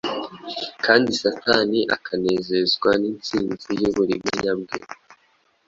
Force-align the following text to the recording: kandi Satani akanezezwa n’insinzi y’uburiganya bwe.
kandi 0.85 1.09
Satani 1.21 1.79
akanezezwa 1.95 2.89
n’insinzi 3.01 3.71
y’uburiganya 3.81 4.51
bwe. 4.59 4.77